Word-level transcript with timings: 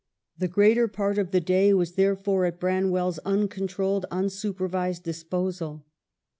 The 0.35 0.47
greater 0.47 0.87
part 0.87 1.19
of 1.19 1.29
the 1.29 1.39
day 1.39 1.75
was, 1.75 1.91
there 1.93 2.15
fore, 2.15 2.45
at 2.45 2.59
Branwell's 2.59 3.19
uncontrolled, 3.19 4.07
unsupervised 4.11 5.03
disposal. 5.03 5.85